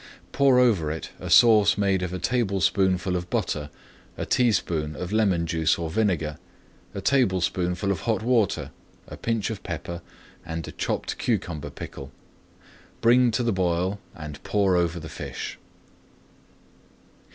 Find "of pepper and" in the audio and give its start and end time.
9.51-10.67